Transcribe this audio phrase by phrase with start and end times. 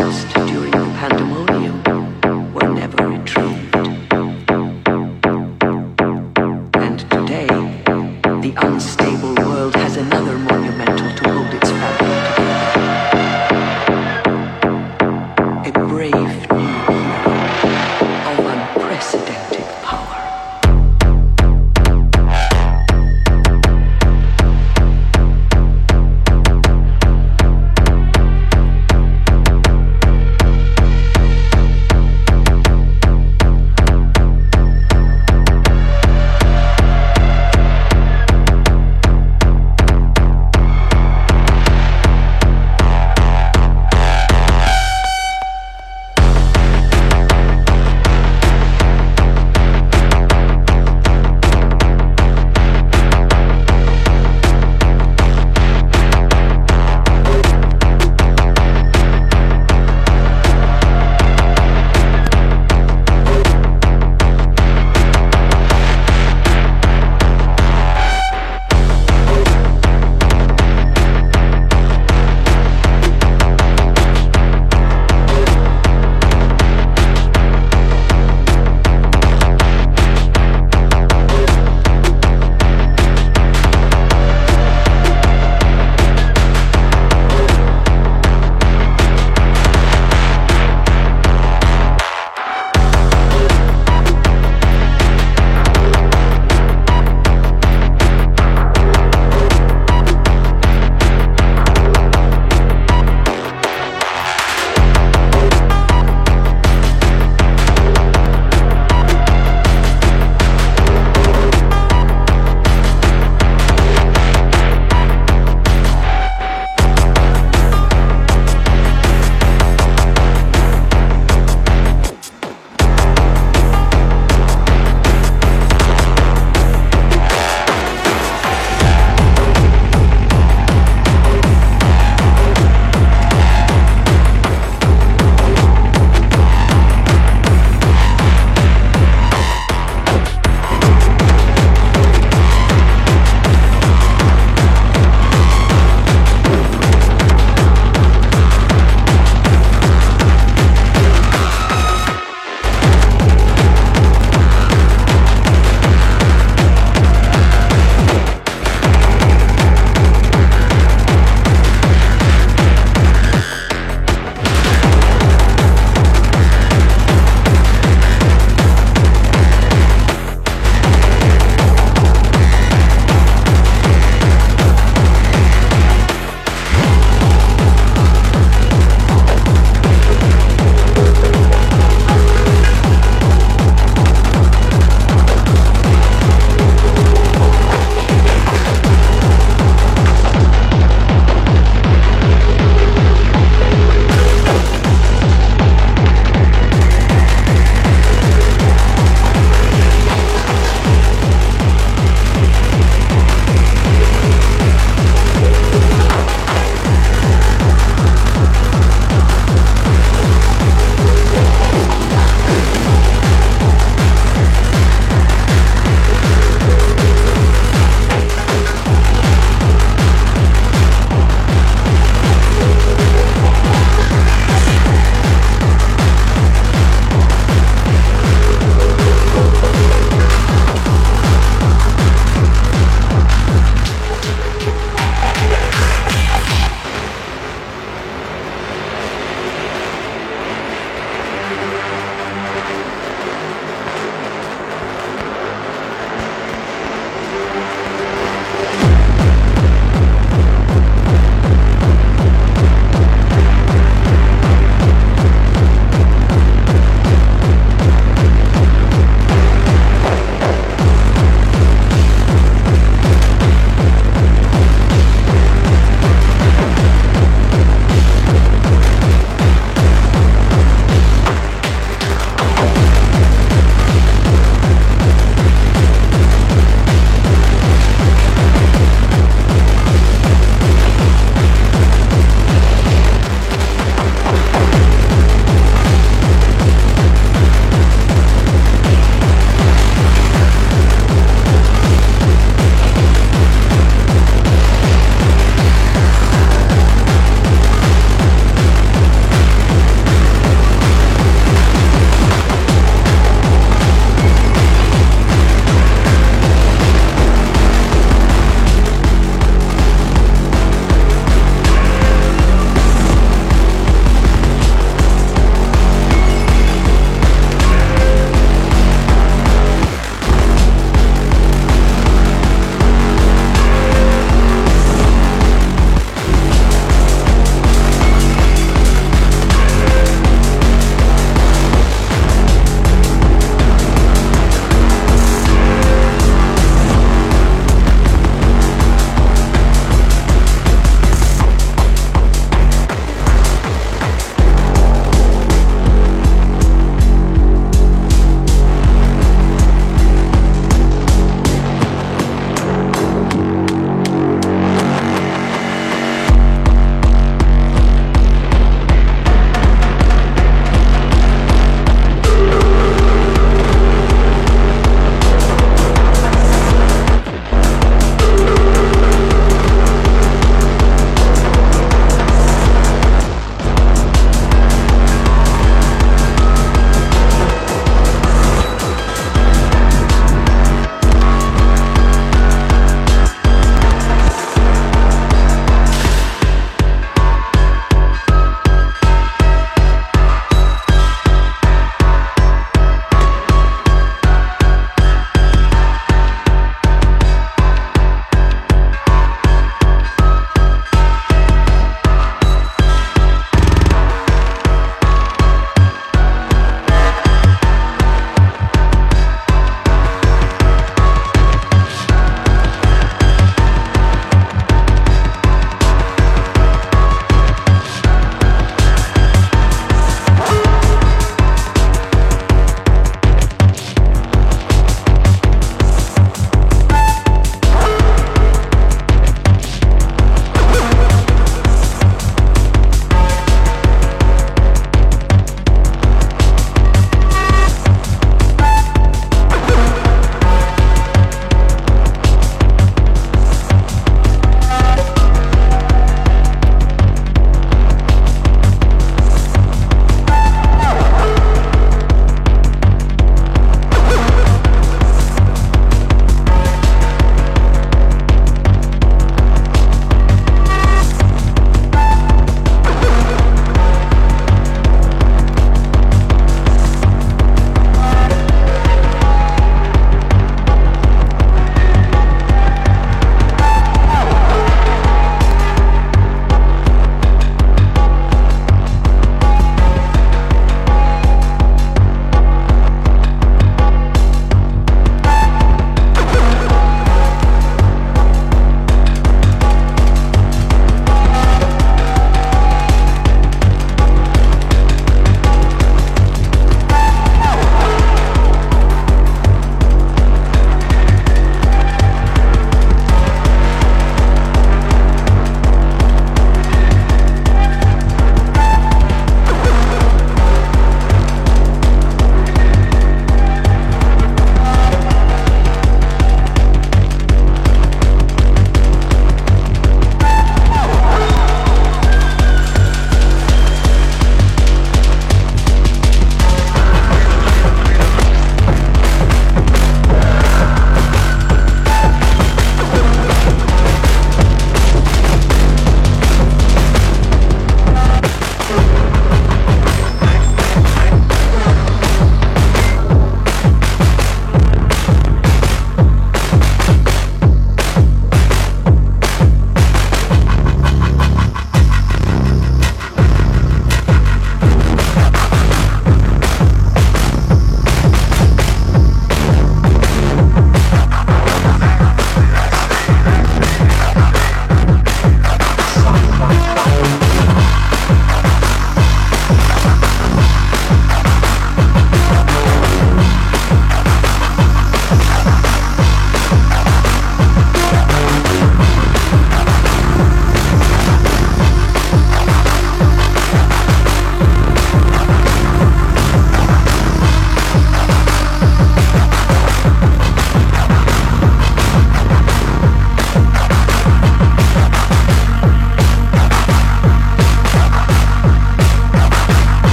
[0.00, 1.51] lost during the pandemonium.